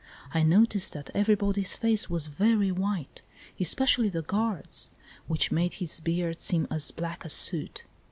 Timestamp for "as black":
6.71-7.23